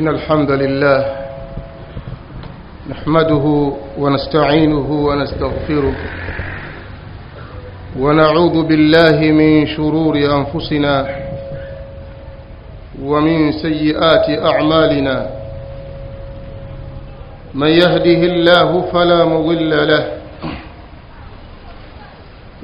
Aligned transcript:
إن 0.00 0.08
الحمد 0.08 0.50
لله 0.50 1.16
نحمده 2.90 3.72
ونستعينه 3.98 4.90
ونستغفره 4.90 5.94
ونعوذ 7.98 8.62
بالله 8.62 9.18
من 9.32 9.66
شرور 9.66 10.16
أنفسنا 10.16 11.08
ومن 13.02 13.52
سيئات 13.52 14.26
أعمالنا 14.44 15.26
من 17.54 17.68
يهده 17.68 18.20
الله 18.32 18.80
فلا 18.92 19.24
مضل 19.24 19.88
له 19.88 20.04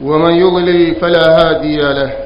ومن 0.03 0.31
يضلل 0.35 0.95
فلا 0.95 1.25
هادي 1.39 1.77
له 1.77 2.26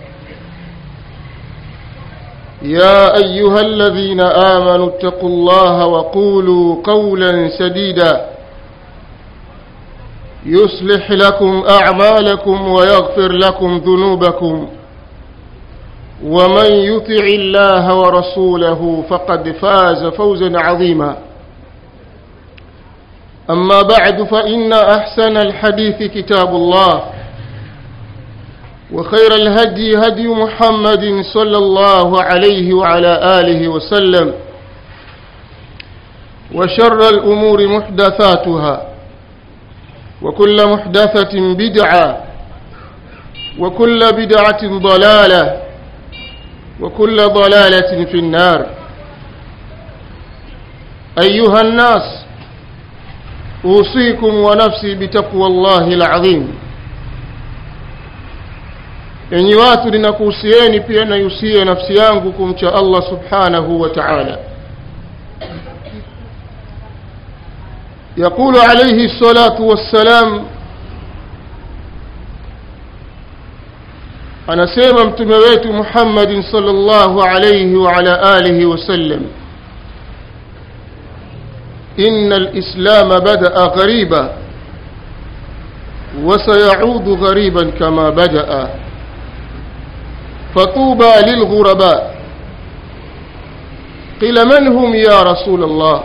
يا 2.61 3.17
أيها 3.17 3.59
الذين 3.61 4.21
آمنوا 4.21 4.87
اتقوا 4.87 5.29
الله 5.29 5.85
وقولوا 5.85 6.75
قولا 6.83 7.49
سديدا. 7.59 8.25
يصلح 10.45 11.11
لكم 11.11 11.63
أعمالكم 11.69 12.67
ويغفر 12.67 13.31
لكم 13.31 13.77
ذنوبكم. 13.77 14.69
ومن 16.25 16.71
يطع 16.71 17.25
الله 17.25 17.95
ورسوله 17.95 19.03
فقد 19.09 19.51
فاز 19.51 20.05
فوزا 20.05 20.59
عظيما. 20.59 21.17
أما 23.49 23.81
بعد 23.81 24.23
فإن 24.23 24.73
أحسن 24.73 25.37
الحديث 25.37 25.97
كتاب 26.11 26.55
الله. 26.55 27.03
وخير 28.91 29.35
الهدي 29.35 29.97
هدي 29.97 30.27
محمد 30.27 31.21
صلى 31.33 31.57
الله 31.57 32.21
عليه 32.23 32.73
وعلى 32.73 33.39
آله 33.39 33.67
وسلم 33.67 34.33
وشر 36.55 37.09
الأمور 37.09 37.67
محدثاتها 37.67 38.87
وكل 40.21 40.67
محدثة 40.67 41.33
بدعة 41.55 42.23
وكل 43.59 43.99
بدعة 43.99 44.61
ضلالة 44.79 45.61
وكل 46.81 47.17
ضلالة 47.17 48.05
في 48.05 48.17
النار. 48.17 48.65
أيها 51.23 51.61
الناس 51.61 52.25
أوصيكم 53.65 54.33
ونفسي 54.35 54.95
بتقوى 54.95 55.47
الله 55.47 55.87
العظيم. 55.87 56.60
Enyi 59.31 59.55
watu 59.55 59.89
ninakuhusieni 59.89 60.79
pia 60.81 61.05
naihusia 61.05 61.65
nafsi 61.65 61.95
yangu 61.95 62.31
kumcha 62.31 62.73
allah 62.73 63.03
subhanahu 63.09 63.81
wa 63.81 63.89
taala 63.89 64.37
يقول 68.17 68.57
عليه 68.57 69.05
الصلاة 69.05 69.61
والسلام 69.61 70.43
anasema 74.47 75.05
mtume 75.05 75.35
wetu 75.35 75.73
muhammadin 75.73 76.43
salllahu 76.43 77.21
alaihi 77.23 77.75
waala 77.75 78.21
alihi 78.35 78.65
wasallam 78.65 79.21
ina 81.97 82.39
lislama 82.39 83.19
badaa 83.21 83.67
ghariba 83.67 84.29
wasayaudu 86.25 87.15
ghariban 87.15 87.71
kama 87.71 88.11
badaa 88.11 88.69
فطوبى 90.55 91.13
للغرباء. 91.27 92.21
قيل 94.21 94.45
من 94.45 94.67
هم 94.67 94.95
يا 94.95 95.21
رسول 95.21 95.63
الله؟ 95.63 96.03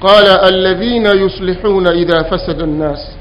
قال 0.00 0.26
الذين 0.26 1.06
يصلحون 1.06 1.86
إذا 1.86 2.22
فسد 2.22 2.62
الناس. 2.62 3.16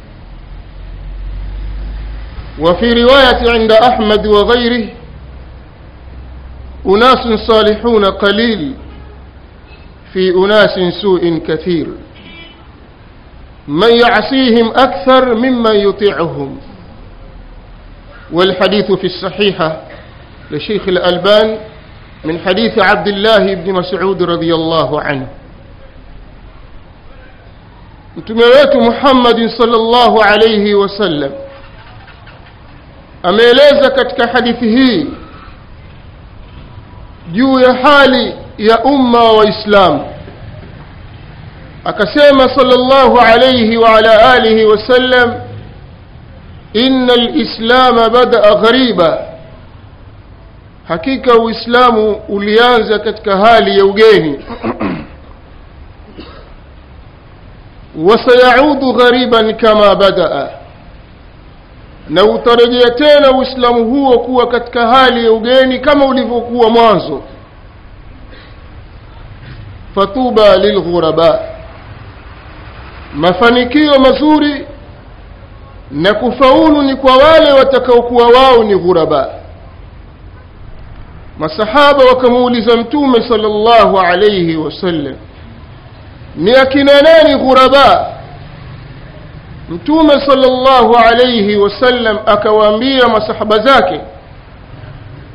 وفي 2.60 2.94
رواية 2.94 3.52
عند 3.52 3.72
أحمد 3.72 4.28
وغيره 4.28 4.90
أناس 6.86 7.40
صالحون 7.48 8.06
قليل 8.06 8.74
في 10.14 10.32
أناس 10.32 11.02
سوء 11.02 11.42
كثير. 11.48 11.88
من 13.68 13.92
يعصيهم 14.00 14.70
أكثر 14.70 15.36
ممن 15.36 15.76
يطيعهم. 15.76 16.58
والحديث 18.32 18.92
في 18.92 19.08
الصحيحة 19.08 19.82
لشيخ 20.52 20.88
الألبان 20.88 21.58
من 22.24 22.40
حديث 22.40 22.80
عبد 22.84 23.08
الله 23.08 23.54
بن 23.54 23.74
مسعود 23.74 24.24
رضي 24.24 24.54
الله 24.56 25.02
عنه. 25.02 25.28
متميات 28.18 28.76
محمد 28.76 29.50
صلى 29.60 29.76
الله 29.76 30.24
عليه 30.24 30.76
وسلم. 30.76 31.32
أميليز 33.26 33.88
كتك 33.88 34.16
كحديثه 34.16 35.08
جو 37.34 37.60
يحال 37.60 38.34
يا 38.60 38.86
أمة 38.86 39.24
وإسلام. 39.24 40.06
أكسيما 41.86 42.46
صلى 42.58 42.76
الله 42.76 43.22
عليه 43.22 43.78
وعلى 43.78 44.38
آله 44.38 44.66
وسلم 44.66 45.42
إن 46.76 47.10
الإسلام 47.10 48.08
بدأ 48.08 48.50
غريبا. 48.50 49.36
حقيقة 50.90 51.46
الإسلام 51.46 52.16
أليانزا 52.30 52.98
كتكهالي 52.98 53.78
يوجيني 53.78 54.40
وسيعود 58.06 58.84
غريبا 58.84 59.52
كما 59.52 59.94
بدأ. 59.94 60.50
لو 62.10 62.38
ترجيتين 62.38 63.26
الإسلام 63.26 63.76
هو 63.96 64.18
كوا 64.20 64.44
كتكهالي 64.46 65.24
يوجيني 65.26 65.78
كما 65.78 66.06
ولفو 66.06 66.42
كوا 66.42 66.70
مانزو. 66.70 67.22
فطوبى 69.96 70.48
للغرباء. 70.58 71.56
مفانكي 73.16 73.90
ومزوري 73.90 74.65
na 75.96 76.14
kufaulu 76.14 76.82
ni 76.82 76.96
kwa 76.96 77.18
wale 77.18 77.52
watakaokuwa 77.52 78.28
wao 78.28 78.64
ni 78.64 78.76
ghuraba. 78.80 79.30
Masahaba 81.40 82.04
wakamuuliza 82.06 82.78
mtume 82.78 83.28
salllahu 83.30 84.00
alaihi 84.00 84.56
wasallam 84.56 85.16
ni 86.36 86.52
akina 86.56 87.02
nani 87.02 87.36
ghuraba? 87.36 88.08
Mtume 89.70 90.14
salllahu 90.26 90.96
alaihi 90.96 91.56
wasallam 91.58 92.18
akawaambia 92.26 93.08
masahaba 93.08 93.60
zake 93.60 94.02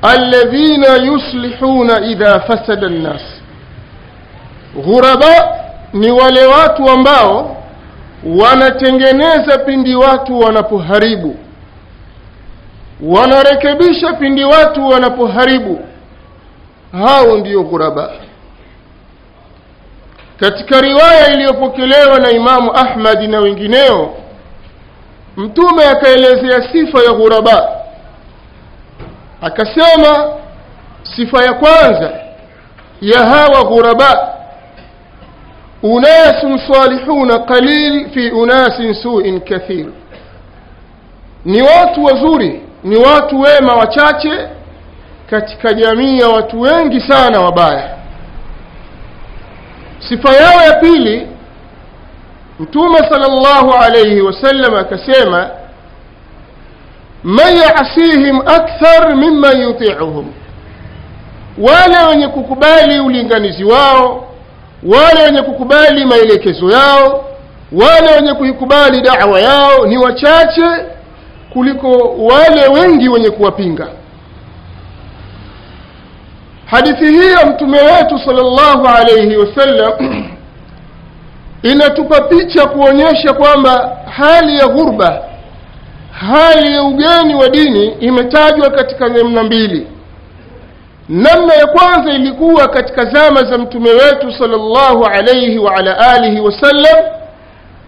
alladhina 0.03 0.97
yuslihuna 0.97 2.01
idha 2.07 2.41
fasada 2.41 2.89
lnas 2.89 3.23
ghuraba 4.85 5.57
ni 5.93 6.11
wale 6.11 6.47
watu 6.47 6.91
ambao 6.91 7.57
wanatengeneza 8.25 9.59
pindi 9.59 9.95
watu 9.95 10.39
wanapoharibu. 10.39 11.37
Wanarekebisha 13.03 14.13
pindi 14.13 14.45
watu 14.45 14.89
wanapoharibu. 14.89 15.81
Hao 16.93 17.37
ndiyo 17.39 17.63
ghuraba. 17.63 18.11
Katika 20.41 20.81
riwaya 20.81 21.33
iliyopokelewa 21.35 22.19
na 22.21 22.31
imamu 22.31 22.73
ahmadi 22.77 23.27
na 23.29 23.41
wengineo 23.41 24.15
mtume 25.37 25.85
akaelezea 25.89 26.73
sifa 26.73 27.03
ya 27.03 27.13
ghuraba. 27.13 27.69
Akasema 29.41 30.33
sifa 31.17 31.45
ya 31.45 31.53
kwanza 31.53 32.13
ya 33.01 33.19
hawa 33.27 33.65
ghuraba 33.65 34.30
unasun 35.83 36.59
salihuna 36.73 37.39
qalil 37.39 38.11
fi 38.11 38.31
unasin 38.31 38.95
suin 38.95 39.41
kathir. 39.41 39.87
Ni 41.45 41.63
watu 41.63 42.05
wazuri 42.05 42.63
ni 42.85 42.97
watu 42.97 43.41
wema 43.41 43.75
wachache 43.75 44.49
katika 45.31 45.73
jamii 45.75 46.19
ya 46.19 46.29
watu 46.29 46.61
wengi 46.61 47.01
sana 47.01 47.41
wabaya. 47.41 47.97
Sifa 50.09 50.33
yao 50.37 50.63
ya 50.63 50.73
pili 50.73 51.27
mtume 52.61 52.99
sallallahu 52.99 53.73
alayhi 53.75 54.21
wasallam 54.21 54.75
akasema 54.75 55.51
man 57.23 57.57
yasihim 57.57 58.41
akthar 58.41 59.17
mimman 59.17 59.61
yutiuhum. 59.63 60.33
Wale 61.59 62.07
wenye 62.11 62.29
kukubali 62.29 63.01
ulinganizi 63.01 63.65
wao 63.65 64.27
wale 64.83 65.23
wenye 65.25 65.43
kukubali 65.43 66.05
maelekezo 66.05 66.71
yao 66.71 67.25
wale 67.73 68.15
wenye 68.17 68.35
kuikubali 68.35 69.01
dawa 69.01 69.41
yao 69.41 69.87
ni 69.87 69.99
wachache 69.99 70.85
kuliko 71.53 71.91
wale 72.19 72.69
wengi 72.69 73.09
wenye 73.09 73.31
kuwapinga. 73.31 73.89
Hadithi 76.67 77.05
hii 77.05 77.33
ya 77.33 77.47
mtume 77.47 77.79
wetu 77.81 78.19
sallallahu 78.25 78.87
alayhi 78.87 79.37
wasallam 79.37 79.93
inatupa 81.73 82.21
picha 82.21 82.67
kuonyesha 82.67 83.33
kwamba 83.33 83.97
hali 84.17 84.59
ya 84.59 84.69
ghurba 84.69 85.23
hali 86.11 86.73
ya 86.75 86.83
ugeni 86.83 87.35
wa 87.35 87.49
dini 87.49 87.87
imetajwa 87.89 88.71
katika 88.71 89.09
namna 89.09 89.43
mbili 89.43 89.87
namna 91.11 91.55
ya 91.55 91.67
kwanza 91.67 92.11
ilikuwa 92.13 92.69
katika 92.69 93.05
zama 93.05 93.43
za 93.43 93.59
mtume 93.59 93.91
wetu 93.91 94.33
sallallahu 94.39 95.05
alayhi 95.05 95.59
wa 95.59 95.77
alihi 96.15 96.41
wasallam 96.41 97.05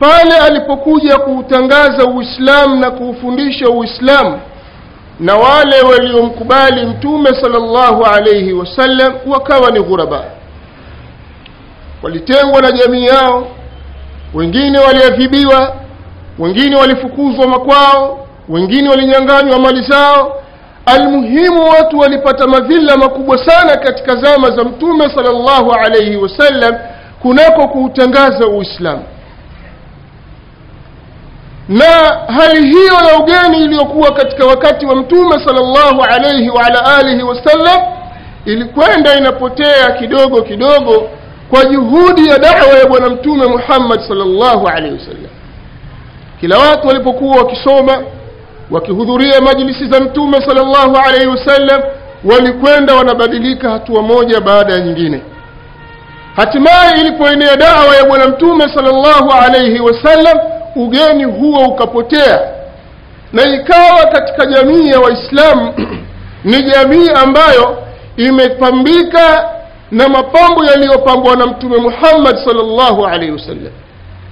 pale 0.01 0.37
alipokuja 0.37 1.19
kuutangaza 1.19 2.05
uislamu 2.07 2.77
na 2.77 2.91
kuufundisha 2.91 3.69
uislamu 3.69 4.41
na 5.21 5.37
wale 5.37 5.81
waliomkubali 5.83 6.87
mtume 6.87 7.31
sallallahu 7.41 8.05
alayhi 8.05 8.53
wasallam 8.53 9.15
wakawa 9.27 9.71
ni 9.71 9.81
ghuraba. 9.83 10.25
Walitengwa 12.03 12.61
na 12.63 12.73
jamii 12.73 13.07
yao 13.07 13.47
wengine 14.35 14.79
waliadhibiwa 14.79 15.77
wengine 16.39 16.77
walifukuzwa 16.77 17.47
makwao 17.49 18.27
wengine 18.49 18.89
walinyanganywa 18.89 19.59
mali 19.59 19.83
zao 19.83 20.43
almuhimu 20.87 21.65
watu 21.69 21.99
walipata 21.99 22.47
madhila 22.47 22.97
makubwa 22.97 23.45
sana 23.47 23.77
katika 23.77 24.17
zama 24.17 24.51
za 24.51 24.65
mtume 24.65 25.11
sallallahu 25.15 25.73
alayhi 25.73 26.17
wasallam 26.17 26.75
kunako 27.23 27.69
kuutangaza 27.69 28.47
uislamu. 28.47 29.03
Na 31.69 31.85
hali 32.39 32.67
hiyo 32.71 32.93
ya 32.95 33.19
ugeni 33.19 33.65
iliyokuwa 33.65 34.13
katika 34.13 34.47
wakati 34.47 34.87
wa 34.87 34.97
mtume 34.97 35.45
sallallahu 35.45 36.03
alayhi 36.05 36.51
wa 36.51 36.95
alihi 36.99 37.23
wasallam 37.23 37.81
ilikwenda 38.45 39.15
inapotea 39.19 39.91
kidogo 39.99 40.43
kidogo 40.43 41.09
kwa 41.51 41.65
juhudi 41.65 42.29
ya 42.29 42.39
da'wa 42.39 42.79
ya 42.79 42.87
bwana 42.87 43.09
mtume 43.11 43.47
Muhammad 43.47 44.01
sallallahu 44.09 44.69
alayhi 44.69 44.95
wasallam. 44.99 45.31
Kila 46.41 46.59
watu 46.59 46.89
walipokuwa 46.89 47.37
wakisoma 47.37 48.03
wakihudhuria 48.73 49.41
majlisi 49.41 49.87
za 49.87 50.01
mtume 50.01 50.41
sallallahu 50.47 50.97
alayhi 50.97 51.27
wasallam 51.27 51.83
walikwenda 52.25 52.95
wanabadilika 52.95 53.71
hatua 53.71 54.03
moja 54.03 54.41
baada 54.41 54.73
ya 54.73 54.81
nyingine. 54.81 55.23
Hatimaye 56.37 57.01
ilipoenea 57.01 57.57
dawa 57.57 57.97
ya 57.97 58.05
bwana 58.05 58.29
mtume 58.29 58.65
sallallahu 58.75 59.33
alayhi 59.33 59.81
wasallam 59.81 60.39
ugeni 60.77 61.25
huo 61.25 61.65
ukapotea. 61.65 62.41
Na 63.33 63.43
ikawa 63.55 64.07
katika 64.13 64.47
jamii 64.47 64.89
ya 64.89 65.01
waislamu 65.01 65.75
ni 66.45 66.63
jamii 66.63 67.09
ambayo 67.15 67.77
imepambika 68.17 69.49
na 69.91 70.09
mapambo 70.09 70.65
yaliyopambwa 70.65 71.37
na 71.37 71.47
mtume 71.47 71.77
Muhammad 71.77 72.37
sallallahu 72.45 73.07
alaihi 73.07 73.33
wasallam. 73.33 73.73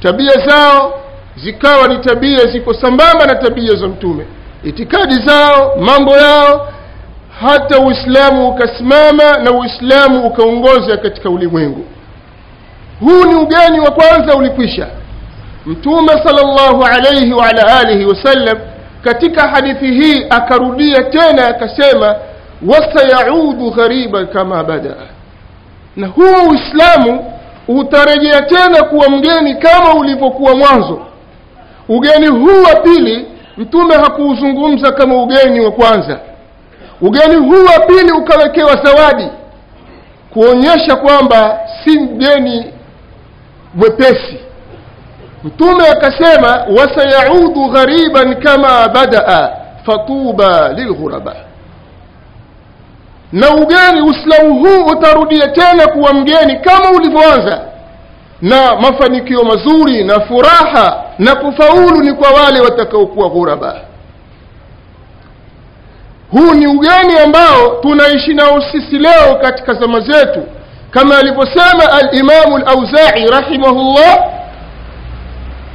Tabia 0.03 0.35
zao 0.49 1.01
zikawa 1.45 1.89
ni 1.89 1.99
tabia 1.99 2.39
ziko 2.47 2.75
sambamba 2.75 3.27
na 3.27 3.35
tabia 3.35 3.75
za 3.75 3.89
mtume. 3.89 4.27
Itikadi 4.65 5.15
zao 5.27 5.77
mambo 5.81 6.17
yao 6.17 6.69
hata 7.41 7.79
uislamu 7.79 8.49
ukasimama 8.49 9.33
na 9.45 9.51
uislamu 9.51 10.27
ukaongoza 10.27 10.97
katika 10.97 11.31
ulimwengu. 11.31 11.85
Huu 13.01 13.25
ni 13.25 13.35
ugeni 13.35 13.81
wa 13.81 13.91
kwanza 13.91 14.35
ulikwisha. 14.35 14.87
Mtume 15.67 16.09
sallallahu 16.25 16.85
alayhi 16.85 17.33
wa 17.33 17.47
ala 17.49 17.79
alihi 17.81 18.05
wasallam 18.05 18.59
katika 19.05 19.49
hadithi 19.49 19.87
hii 19.87 20.27
akarudia 20.31 21.03
tena 21.03 21.49
akasema 21.49 22.15
wasayaudu 22.69 23.71
ghariban 23.71 24.27
kama 24.27 24.65
badaa 24.65 25.07
na 25.97 26.07
huo 26.07 26.49
uislamu 26.51 27.33
utarejea 27.69 28.43
tena 28.43 28.83
kuwa 28.85 29.09
mgeni 29.09 29.55
kama 29.55 29.95
ulivyokuwa 29.95 30.57
mwanzo 30.57 31.07
ugeni 31.91 32.27
huu 32.27 32.63
wa 32.63 32.81
pili 32.81 33.27
mtume 33.57 33.95
hakuuzungumza 33.95 34.93
kama 34.93 35.23
ugeni 35.23 35.61
wa 35.61 35.71
kwanza. 35.73 36.21
Ugeni 37.01 37.37
huu 37.37 37.65
wa 37.65 37.87
pili 37.87 38.13
ukawekewa 38.13 38.77
zawadi 38.85 39.29
kuonyesha 40.33 40.97
kwamba 40.97 41.61
si 41.85 42.01
mgeni 42.01 42.73
mwepesi. 43.75 44.41
Mtume 45.45 45.89
akasema 45.89 46.67
wasayaudu 46.79 47.69
ghariban 47.69 48.35
kama 48.43 48.89
badaa 48.89 49.51
fatuba 49.87 50.73
lilghuraba. 50.73 51.37
Na 53.33 53.51
ugeni 53.55 54.01
uislamu 54.01 54.55
huu 54.59 54.85
utarudia 54.87 55.49
tena 55.49 55.87
kuwa 55.87 56.13
mgeni 56.15 56.57
kama 56.57 56.91
ulivyoanza. 56.91 57.61
Na 58.43 58.77
mafanikio 58.77 59.45
mazuri 59.45 60.05
na 60.05 60.21
furaha 60.21 61.03
na 61.21 61.35
kufaulu 61.35 62.03
ni 62.03 62.13
kwa 62.13 62.31
wale 62.31 62.61
watakaokuwa 62.61 63.29
ghuraba. 63.29 63.77
Huu 66.31 66.55
ni 66.55 66.67
ugeni 66.67 67.19
ambao 67.25 67.69
tunaishi 67.83 68.35
nao 68.35 68.61
sisi 68.73 68.99
leo 68.99 69.35
katika 69.43 69.73
zama 69.75 70.01
zetu. 70.01 70.43
Kama 70.91 71.19
alivyosema 71.19 71.93
alimamu 71.93 72.59
lauzai 72.59 73.27
rahimahullah 73.27 74.19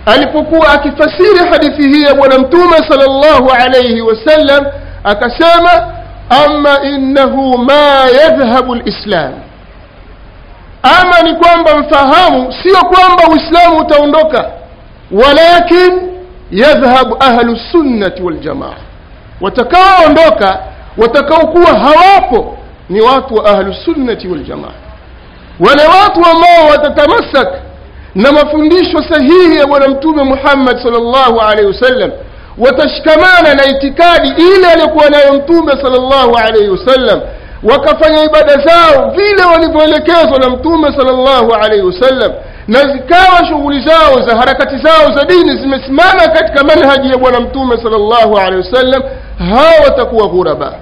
alipokuwa 0.05 0.67
akifasiri 0.73 1.49
hadithi 1.51 1.81
hii 1.89 2.01
ya 2.03 2.13
bwana 2.15 2.39
mtume 2.39 2.77
sallallahu 2.89 3.49
alaihi 3.51 4.01
wasallam 4.01 4.65
akasema 5.03 5.93
ama 6.29 6.81
innahu 6.83 7.57
ma 7.57 8.07
yadhhabu 8.21 8.75
lislam 8.75 9.33
ama 10.83 11.21
ni 11.21 11.35
kwamba 11.35 11.75
mfahamu 11.77 12.53
sio 12.63 12.77
kwamba 12.81 13.23
uislamu 13.33 13.77
utaondoka 13.77 14.51
ولكن 15.11 16.15
يذهب 16.51 17.23
أهل 17.23 17.49
السنة 17.49 18.25
والجماعة. 18.25 18.77
وتكاو 19.41 20.07
عندك 20.07 20.59
وتكاو 20.97 21.39
قوة 21.39 21.71
هوافو 21.71 22.45
نوات 22.89 23.31
وأهل 23.31 23.67
السنة 23.67 24.31
والجماعة. 24.31 24.75
ونوات 25.59 26.17
وما 26.17 26.71
وتتمسك. 26.71 27.51
نمفنديش 28.15 28.95
وسهيه 28.95 29.63
ونمتوب 29.63 30.15
محمد 30.15 30.77
صلى 30.77 30.97
الله 30.97 31.43
عليه 31.43 31.65
وسلم. 31.65 32.11
وتشكمان 32.57 33.57
لإتكاد 33.57 34.25
إلى 34.25 34.83
لكونا 34.83 35.23
يمتوب 35.27 35.69
صلى 35.69 35.95
الله 35.95 36.39
عليه 36.39 36.69
وسلم. 36.69 37.21
وكفن 37.63 38.15
عبادة 38.15 38.65
ساو 38.67 39.11
فيل 39.11 39.45
ونفلكيز 39.45 40.25
ونمتوب 40.25 40.91
صلى 40.97 41.09
الله 41.09 41.57
عليه 41.57 41.81
وسلم. 41.81 42.33
Na 42.67 42.79
zikawa 42.79 43.45
shughuli 43.49 43.81
zao 43.87 44.21
za 44.27 44.37
harakati 44.37 44.77
zao 44.77 45.11
za 45.15 45.25
dini 45.25 45.57
zimesimama 45.61 46.27
katika 46.27 46.63
manhaji 46.63 47.09
ya 47.11 47.17
bwana 47.17 47.39
mtume 47.39 47.77
sallallahu 47.83 48.37
alaihi 48.37 48.67
wasallam 48.67 49.03
hao 49.49 49.83
watakuwa 49.83 50.27
ghuraba 50.27 50.73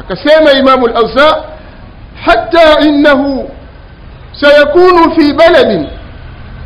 akasema 0.00 0.52
imamu 0.52 0.86
al-awza 0.86 1.42
hatta 2.24 2.80
innahu 2.80 3.50
sayakunu 4.40 5.14
fi 5.16 5.32
baladin 5.32 5.86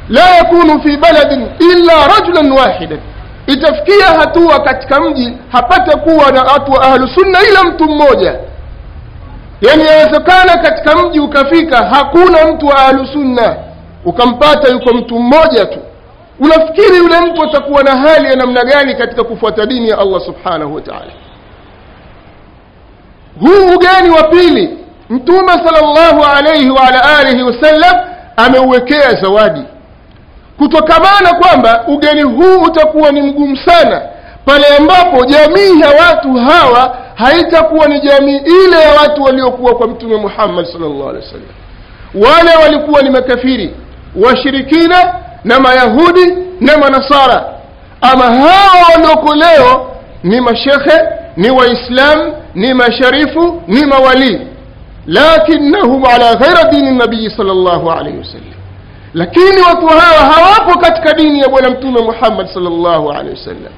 la 0.09 0.31
yakunu 0.37 0.83
fi 0.83 0.97
baladin 0.97 1.49
illa 1.59 1.92
rajulan 2.19 2.52
wahidan 2.52 2.99
itafikia 3.47 4.07
hatua 4.07 4.61
katika 4.61 5.00
mji 5.00 5.37
hapata 5.52 5.97
kuwa 5.99 6.33
na 6.33 6.42
watu 6.42 6.73
wa 6.73 6.83
ahlu 6.83 7.09
sunna 7.09 7.38
ila 7.50 7.64
mtu 7.64 7.85
mmoja 7.85 8.35
yani 9.61 9.85
yawezekana 9.87 10.57
katika 10.62 10.97
mji 10.97 11.21
ukafika 11.21 11.76
hakuna 11.87 12.47
mtu 12.47 12.66
wa 12.66 12.76
ahlu 12.87 13.07
sunna 13.07 13.57
ukampata 14.04 14.68
yuko 14.73 14.94
mtu 14.94 15.18
mmoja 15.18 15.66
tu. 15.66 15.78
Unafikiri 16.40 16.97
yule 16.97 17.21
mtu 17.21 17.42
atakuwa 17.42 17.82
na 17.82 17.97
hali 17.97 18.26
ya 18.26 18.37
namna 18.37 18.64
gani 18.64 18.94
katika 18.94 19.25
kufuata 19.25 19.66
dini 19.66 19.88
ya 19.88 19.99
allah 19.99 20.21
subhanahu 20.21 20.75
wa 20.75 20.80
taala? 20.80 21.12
Huu 23.40 23.75
ugeni 23.75 24.11
wa 24.11 24.23
pili 24.23 24.78
mtume 25.11 25.49
salllahu 25.52 26.25
alaihi 26.37 26.71
waala 26.71 27.18
alihi 27.18 27.42
wasallam 27.42 27.97
ameuwekea 28.37 29.14
zawadi. 29.23 29.62
Kutokamana 30.59 31.35
kwamba 31.40 31.85
ugeni 31.88 32.23
huu 32.23 32.62
utakuwa 32.62 33.11
ni 33.12 33.23
mgumu 33.23 33.56
sana 33.56 34.02
pale 34.44 34.64
ambapo 34.78 35.25
jamii 35.25 35.80
ya 35.80 35.88
watu 35.88 36.35
hawa 36.35 36.97
haitakuwa 37.14 37.87
ni 37.88 38.00
jamii 38.00 38.37
ile 38.37 38.80
ya 38.82 39.00
watu 39.00 39.23
waliokuwa 39.23 39.75
kwa 39.75 39.88
mtume 39.88 40.16
muhammad 40.16 40.66
salllah 40.66 41.06
wa 41.06 41.12
sallam 41.23 41.49
wale 42.14 42.56
walikuwa 42.64 43.02
ni 43.02 43.11
makafiri 43.11 43.75
washirikina 44.16 45.14
na 45.45 45.61
mayahudi 45.61 46.35
na 46.61 46.76
manasara. 46.78 47.45
Ama 48.00 48.25
hawa 48.25 48.87
walioko 48.95 49.35
leo 49.35 49.90
ni 50.23 50.40
mashekhe 50.40 51.00
ni 51.37 51.50
waislamu 51.50 52.33
ni 52.54 52.75
masharifu 52.75 53.62
ni 53.66 53.87
mawalii 53.87 54.40
lakinnahum 55.07 56.04
ala 56.07 56.35
ghaira 56.35 56.64
dini 56.71 56.90
nabii 56.99 57.31
sal 57.37 57.47
llahu 57.47 57.90
alaihi 57.90 58.19
wasallam. 58.19 58.52
Lakini 59.14 59.61
watu 59.69 59.87
hawa 59.87 60.33
hawapo 60.33 60.78
katika 60.78 61.12
dini 61.12 61.40
ya 61.40 61.49
bwana 61.49 61.71
mtume 61.71 62.00
muhammad 62.02 62.47
sal 62.54 62.62
llahu 62.62 63.11
alehi 63.12 63.38
wasallam. 63.38 63.73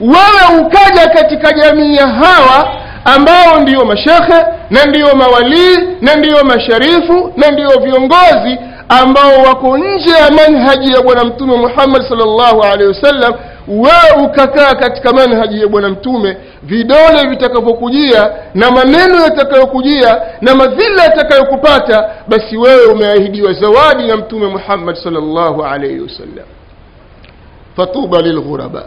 Wewe 0.00 0.60
ukaja 0.60 1.08
katika 1.08 1.52
jamii 1.52 1.96
ya 1.96 2.06
hawa 2.06 2.68
ambao 3.04 3.60
ndiyo 3.60 3.84
mashekhe 3.84 4.44
na 4.70 4.84
ndiyo 4.84 5.14
mawalii 5.16 5.76
na 6.00 6.14
ndiyo 6.16 6.44
masharifu 6.44 7.32
na 7.36 7.50
ndiyo 7.50 7.70
viongozi 7.80 8.58
ambao 8.88 9.42
wako 9.46 9.78
nje 9.78 10.10
ya 10.10 10.30
manhaji 10.30 10.92
ya 10.92 11.02
bwana 11.02 11.24
mtume 11.24 11.56
muhammad 11.56 12.02
salllahu 12.08 12.62
alehi 12.62 12.88
wasallam 12.88 13.34
wewe 13.68 14.24
ukakaa 14.26 14.74
katika 14.74 15.12
manhaji 15.12 15.60
ya 15.60 15.68
bwana 15.68 15.88
mtume 15.88 16.36
vidole 16.62 17.28
vitakavyokujia 17.28 18.30
na 18.54 18.70
maneno 18.70 19.20
yatakayokujia 19.22 20.22
na 20.40 20.54
madhila 20.54 21.02
yatakayokupata 21.04 22.10
basi 22.28 22.56
wewe 22.56 22.84
umeahidiwa 22.86 23.52
zawadi 23.52 24.06
na 24.06 24.16
mtume 24.16 24.46
muhammad 24.46 24.96
salllahu 24.96 25.64
alaihi 25.64 26.00
wasallam. 26.00 26.46
Fatuba 27.76 28.20
lilghuraba 28.20 28.82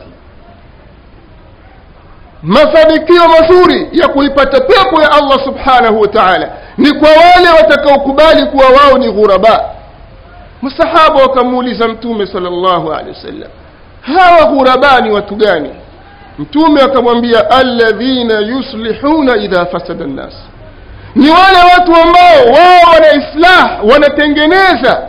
mafanikio 2.44 3.22
mazuri 3.28 3.90
ya 3.92 4.08
kuipata 4.08 4.62
pepo 4.62 5.02
ya 5.02 5.12
allah 5.12 5.44
subhanahu 5.46 6.02
wa 6.02 6.08
taala 6.08 6.50
ni 6.78 6.92
kwa 6.94 7.10
wale 7.10 7.50
watakaokubali 7.58 8.46
kuwa 8.46 8.66
wao 8.70 8.98
ni 8.98 9.12
ghuraba 9.12 9.70
masahaba 10.62 11.22
wakamuuliza 11.22 11.88
mtume 11.88 12.26
salllahu 12.28 12.92
alehi 12.94 13.10
wasallam 13.18 13.50
hawa 14.02 14.46
ghuraba 14.52 15.02
ni 15.02 15.12
watu 15.12 15.36
gani? 15.36 15.70
Mtume 16.40 16.82
akamwambia 16.82 17.50
alladhina 17.52 18.40
yuslihuna 18.40 19.38
idha 19.38 19.66
fasada 19.66 20.06
nnas 20.06 20.34
ni 21.16 21.30
wale 21.30 21.58
watu 21.74 21.96
ambao 21.96 22.46
wao 22.54 22.94
wana 22.94 23.12
islah 23.14 23.80
wanatengeneza 23.92 25.08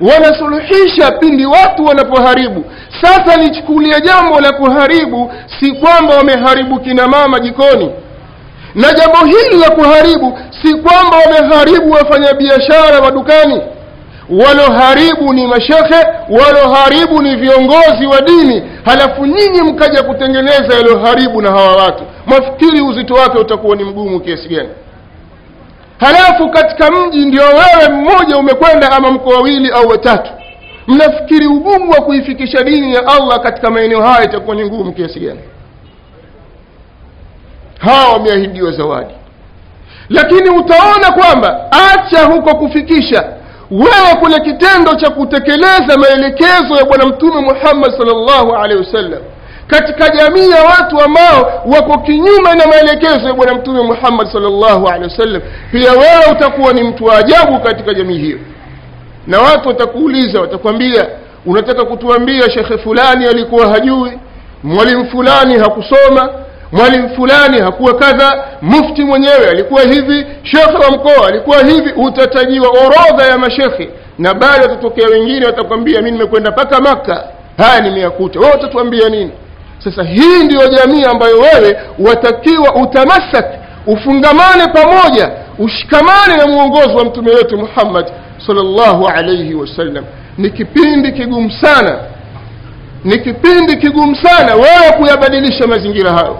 wanasuluhisha 0.00 1.10
pindi 1.10 1.46
watu 1.46 1.84
wanapoharibu. 1.84 2.64
Sasa 3.02 3.36
lichukulia 3.36 4.00
jambo 4.00 4.40
la 4.40 4.52
kuharibu 4.52 5.32
si 5.60 5.72
kwamba 5.72 6.16
wameharibu 6.16 6.80
kina 6.80 7.08
mama 7.08 7.40
jikoni. 7.40 7.90
Na 8.74 8.92
jambo 8.92 9.18
hili 9.26 9.58
la 9.60 9.70
kuharibu 9.70 10.38
si 10.62 10.74
kwamba 10.74 11.16
wameharibu 11.16 11.90
wafanyabiashara 11.90 13.00
madukani 13.00 13.62
waloharibu 14.30 15.32
ni 15.32 15.46
mashekhe 15.46 16.06
waloharibu 16.28 17.22
ni 17.22 17.36
viongozi 17.36 18.06
wa 18.06 18.20
dini. 18.20 18.62
Halafu 18.84 19.26
nyinyi 19.26 19.62
mkaja 19.62 20.02
kutengeneza 20.02 20.74
yaloharibu 20.76 21.42
na 21.42 21.50
hawa 21.50 21.76
watu 21.76 22.04
mafikiri 22.26 22.80
uzito 22.80 23.14
wake 23.14 23.38
utakuwa 23.38 23.76
ni 23.76 23.84
mgumu 23.84 24.20
kiasi 24.20 24.48
gani? 24.48 24.68
Halafu 26.00 26.50
katika 26.50 26.90
mji 26.90 27.18
ndio 27.18 27.42
wewe 27.42 27.88
mmoja 27.92 28.36
umekwenda 28.36 28.92
ama 28.92 29.10
mko 29.10 29.30
wawili 29.30 29.70
au 29.70 29.88
watatu 29.88 30.30
mnafikiri 30.86 31.46
ugumu 31.46 31.90
wa 31.90 32.00
kuifikisha 32.00 32.62
dini 32.62 32.94
ya 32.94 33.06
allah 33.06 33.40
katika 33.40 33.70
maeneo 33.70 34.02
haya 34.02 34.24
itakuwa 34.24 34.56
ni 34.56 34.64
ngumu 34.64 34.92
kiasi 34.92 35.20
gani? 35.20 35.40
Hawa 37.78 38.12
wameahidiwa 38.12 38.72
zawadi. 38.72 39.14
Lakini 40.08 40.50
utaona 40.50 41.12
kwamba 41.12 41.72
acha 41.72 42.24
huko 42.24 42.54
kufikisha 42.56 43.24
wewe 43.70 44.14
kule 44.20 44.40
kitendo 44.40 44.94
cha 44.94 45.10
kutekeleza 45.10 45.96
maelekezo 45.98 46.74
ya 46.76 46.84
bwana 46.84 47.06
mtume 47.06 47.40
muhammad 47.40 47.90
salllahu 47.98 48.56
alehi 48.56 48.80
wasallam. 48.80 49.20
Katika 49.66 50.08
jamii 50.08 50.50
ya 50.50 50.62
watu 50.64 51.00
ambao 51.00 51.62
wako 51.66 51.98
kinyume 51.98 52.54
na 52.54 52.66
maelekezo 52.66 53.28
ya 53.28 53.34
bwana 53.34 53.54
mtume 53.54 53.82
muhammad 53.82 54.32
salllahu 54.32 54.88
alehi 54.88 55.10
wasallam 55.10 55.42
pia 55.72 55.92
wewe 55.92 56.24
utakuwa 56.32 56.72
ni 56.72 56.82
mtu 56.82 57.04
wa 57.04 57.18
ajabu 57.18 57.60
katika 57.60 57.94
jamii 57.94 58.18
hiyo. 58.18 58.38
Na 59.26 59.38
watu 59.40 59.68
watakuuliza 59.68 60.40
watakwambia 60.40 61.06
unataka 61.46 61.84
kutuambia 61.84 62.50
shekhe 62.50 62.78
fulani 62.78 63.26
alikuwa 63.26 63.68
hajui? 63.68 64.18
Mwalimu 64.62 65.10
fulani 65.10 65.58
hakusoma 65.58 66.28
mwalimu 66.72 67.08
fulani 67.16 67.60
hakuwa 67.60 67.94
kadha 67.94 68.44
mufti 68.62 69.04
mwenyewe 69.04 69.48
alikuwa 69.50 69.82
hivi 69.82 70.26
shekhe 70.42 70.76
wa 70.84 70.90
mkoa 70.90 71.28
alikuwa 71.28 71.58
hivi 71.64 71.92
utatajiwa 71.96 72.68
orodha 72.68 73.24
ya 73.30 73.38
mashekhe. 73.38 73.90
Na 74.18 74.34
bado 74.34 74.62
watatokea 74.62 75.08
wengine 75.08 75.46
watakwambia 75.46 76.02
mi 76.02 76.10
nimekwenda 76.10 76.50
mpaka 76.50 76.80
maka 76.80 77.24
haya 77.58 77.80
nimeyakuta 77.80 78.40
wewe 78.40 78.52
utatuambia 78.54 79.08
nini? 79.08 79.30
Sasa 79.84 80.02
hii 80.02 80.44
ndiyo 80.44 80.66
jamii 80.68 81.04
ambayo 81.04 81.36
wewe 81.38 81.78
watakiwa 81.98 82.74
utamasak 82.74 83.46
ufungamane 83.86 84.66
pamoja 84.72 85.30
ushikamane 85.58 86.36
na 86.36 86.46
mwongozo 86.46 86.94
wa 86.96 87.04
mtume 87.04 87.30
wetu 87.30 87.58
muhammad 87.58 88.12
salllahu 88.46 89.06
alaihi 89.08 89.54
wasallam 89.54 90.04
ni 90.38 90.50
kipindi 90.50 91.12
kigumu 91.12 91.50
sana. 91.60 91.98
Ni 93.04 93.18
kipindi 93.18 93.76
kigumu 93.76 94.16
sana 94.16 94.54
wewe 94.54 94.92
kuyabadilisha 94.98 95.66
mazingira 95.66 96.12
hayo 96.12 96.38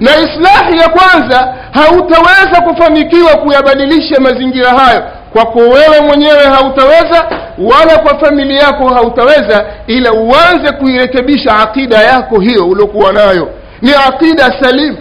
na 0.00 0.10
islahi 0.16 0.78
ya 0.78 0.88
kwanza 0.88 1.54
hautaweza 1.72 2.60
kufanikiwa 2.68 3.36
kuyabadilisha 3.36 4.20
mazingira 4.20 4.70
hayo. 4.70 5.02
Kwako 5.32 5.58
wewe 5.58 6.00
mwenyewe 6.06 6.44
hautaweza 6.44 7.24
wala 7.58 7.98
kwa 7.98 8.18
familia 8.18 8.60
yako 8.62 8.94
hautaweza 8.94 9.64
ila 9.86 10.12
uanze 10.12 10.72
kuirekebisha 10.72 11.56
aqida 11.56 11.96
yako 11.98 12.40
hiyo 12.40 12.66
uliokuwa 12.68 13.12
nayo. 13.12 13.50
Ni 13.82 13.90
aqida 14.08 14.54
salim. 14.62 14.96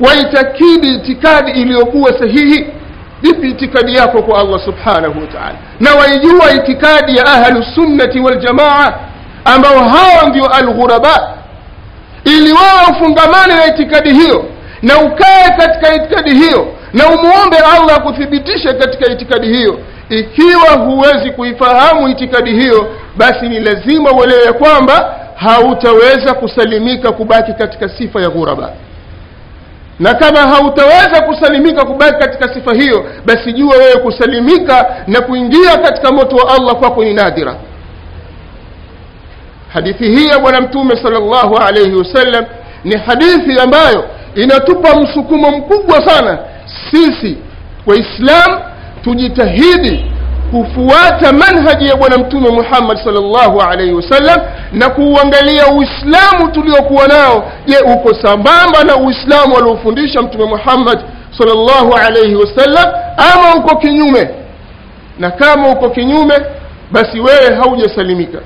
Waitakidi 0.00 0.94
itikadi 0.94 1.50
iliyokuwa 1.50 2.18
sahihi. 2.18 2.66
Vipi 3.22 3.50
itikadi 3.50 3.94
yako 3.94 4.22
kwa 4.22 4.40
allah 4.40 4.60
subhanahu 4.64 5.20
wa 5.20 5.26
taala? 5.26 5.54
Na 5.80 5.94
waijua 5.94 6.52
itikadi 6.52 7.16
ya 7.16 7.26
ahlusunnati 7.26 8.20
waljamaa 8.20 8.92
ambao 9.44 9.78
hawa 9.88 10.28
ndio 10.28 10.46
alghuraba 10.46 11.30
ili 12.26 12.52
wewe 12.52 12.82
ufungamane 12.90 13.54
na 13.56 13.66
itikadi 13.66 14.14
hiyo 14.14 14.44
na 14.82 15.00
ukae 15.00 15.50
katika 15.58 15.94
itikadi 15.94 16.34
hiyo 16.34 16.66
na 16.92 17.06
umwombe 17.08 17.56
allah 17.56 17.96
akuthibitishe 17.96 18.72
katika 18.74 19.12
itikadi 19.12 19.46
hiyo. 19.48 19.78
Ikiwa 20.08 20.70
huwezi 20.84 21.30
kuifahamu 21.30 22.08
itikadi 22.08 22.50
hiyo 22.50 22.94
basi 23.16 23.48
ni 23.48 23.60
lazima 23.60 24.12
uelewe 24.12 24.52
kwamba 24.52 25.14
hautaweza 25.34 26.34
kusalimika 26.34 27.12
kubaki 27.12 27.52
katika 27.52 27.88
sifa 27.88 28.20
ya 28.20 28.28
ghuraba. 28.28 28.72
Na 30.00 30.14
kama 30.14 30.40
hautaweza 30.40 31.20
kusalimika 31.26 31.84
kubaki 31.84 32.18
katika 32.18 32.54
sifa 32.54 32.74
hiyo 32.74 33.04
basi 33.24 33.52
jua 33.52 33.76
wewe 33.76 33.96
kusalimika 33.96 34.96
na 35.06 35.20
kuingia 35.20 35.78
katika 35.78 36.12
moto 36.12 36.36
wa 36.36 36.54
allah 36.54 36.74
kwako 36.74 37.04
ni 37.04 37.14
nadhira 37.14 37.56
hadithi 39.76 40.04
hii 40.04 40.26
ya 40.26 40.38
bwana 40.38 40.60
mtume 40.60 40.96
salllahu 41.02 41.56
alaihi 41.56 41.94
wasallam 41.94 42.44
ni 42.84 42.96
hadithi 42.98 43.60
ambayo 43.60 44.04
inatupa 44.34 45.00
msukumo 45.00 45.50
mkubwa 45.50 46.06
sana 46.08 46.38
sisi 46.90 47.36
waislam 47.86 48.60
tujitahidi 49.04 50.04
kufuata 50.50 51.32
manhaji 51.32 51.86
ya 51.88 51.96
bwana 51.96 52.18
mtume 52.18 52.50
muhammad 52.50 52.98
salllahu 53.04 53.60
alaihi 53.62 53.92
wasallam 53.94 54.40
na 54.72 54.88
kuuangalia 54.90 55.66
uislamu 55.68 56.48
tuliokuwa 56.52 57.06
nao. 57.08 57.52
Je 57.66 57.76
uko 57.78 58.14
sambamba 58.14 58.84
na 58.84 58.96
uislamu 58.96 59.56
aliofundisha 59.58 60.22
mtume 60.22 60.44
muhammad 60.44 61.00
salllahu 61.38 61.92
alaihi 61.94 62.34
wasallam 62.34 62.92
ama 63.16 63.54
uko 63.54 63.76
kinyume? 63.76 64.30
Na 65.18 65.30
kama 65.30 65.68
uko 65.70 65.90
kinyume 65.90 66.34
basi 66.90 67.20
wewe 67.20 67.54
haujasalimika 67.54 68.38